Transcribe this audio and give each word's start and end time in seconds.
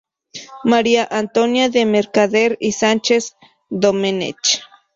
María 0.63 1.07
Antonia 1.11 1.69
de 1.69 1.85
Mercader 1.85 2.57
y 2.59 2.71
Sánchez-Domenech. 2.71 4.63